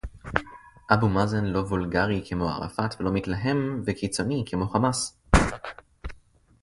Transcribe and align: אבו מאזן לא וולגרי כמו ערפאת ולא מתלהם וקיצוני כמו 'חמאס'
אבו 0.93 1.09
מאזן 1.09 1.45
לא 1.45 1.59
וולגרי 1.59 2.23
כמו 2.25 2.49
ערפאת 2.49 2.95
ולא 2.99 3.11
מתלהם 3.13 3.81
וקיצוני 3.85 4.43
כמו 4.47 4.67
'חמאס' 4.67 5.19